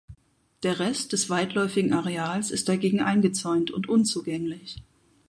Der 0.63 0.79
Rest 0.79 1.13
des 1.13 1.29
weitläufigen 1.29 1.93
Areals 1.93 2.49
ist 2.49 2.67
dagegen 2.69 3.01
eingezäunt 3.01 3.69
und 3.69 3.87
unzugänglich. 3.87 4.77